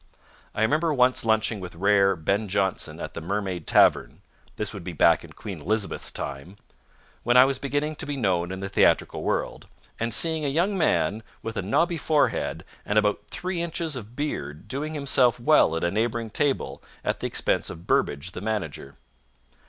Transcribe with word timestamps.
I 0.55 0.63
remember 0.63 0.91
once 0.91 1.23
lunching 1.23 1.59
with 1.59 1.75
rare 1.75 2.15
Ben 2.15 2.47
Jonson 2.47 2.99
at 2.99 3.13
the 3.13 3.21
Mermaid 3.21 3.67
Tavern 3.67 4.23
this 4.55 4.73
would 4.73 4.83
be 4.83 4.93
back 4.93 5.23
in 5.23 5.33
Queen 5.33 5.61
Elizabeth's 5.61 6.09
time, 6.09 6.57
when 7.21 7.37
I 7.37 7.45
was 7.45 7.59
beginning 7.59 7.95
to 7.97 8.07
be 8.07 8.17
known 8.17 8.51
in 8.51 8.61
the 8.61 8.67
theatrical 8.67 9.21
world 9.21 9.67
and 9.99 10.11
seeing 10.11 10.43
a 10.43 10.47
young 10.47 10.75
man 10.75 11.21
with 11.43 11.55
a 11.55 11.61
nobby 11.61 11.99
forehead 11.99 12.65
and 12.83 12.97
about 12.97 13.27
three 13.29 13.61
inches 13.61 13.95
of 13.95 14.15
beard 14.15 14.67
doing 14.67 14.95
himself 14.95 15.39
well 15.39 15.75
at 15.75 15.83
a 15.83 15.91
neighboring 15.91 16.31
table 16.31 16.81
at 17.05 17.19
the 17.19 17.27
expense 17.27 17.69
of 17.69 17.85
Burbage 17.85 18.31
the 18.31 18.41
manager. 18.41 18.95